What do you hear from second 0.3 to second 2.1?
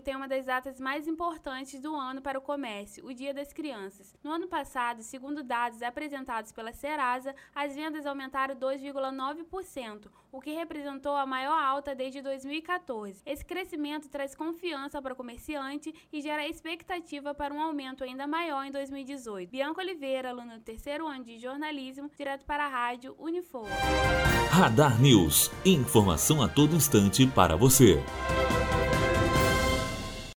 datas mais importantes do